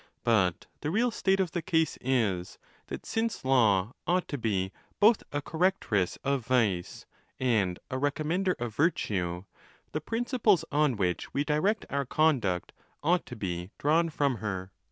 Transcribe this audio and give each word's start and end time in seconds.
But 0.23 0.65
the 0.79 0.89
real 0.89 1.11
state 1.11 1.39
of 1.39 1.51
the 1.51 1.61
case 1.61 1.95
is, 2.01 2.57
that 2.87 3.05
since 3.05 3.45
law 3.45 3.93
ought 4.07 4.27
to 4.29 4.37
be 4.39 4.71
both 4.99 5.21
a 5.31 5.43
correctress 5.43 6.17
of 6.23 6.43
vice 6.47 7.05
and 7.39 7.77
a 7.91 7.97
recommender 7.99 8.55
of 8.59 8.73
virtue, 8.73 9.43
the 9.91 10.01
principles 10.01 10.65
on 10.71 10.97
which 10.97 11.35
we 11.35 11.43
direct 11.43 11.85
our 11.91 12.05
conduct 12.05 12.71
ought 13.03 13.27
to 13.27 13.35
be 13.35 13.69
drawn 13.77 14.09
from 14.09 14.37
her. 14.37 14.71